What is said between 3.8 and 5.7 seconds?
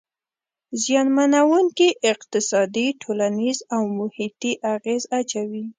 محیطي اغیز اچوي.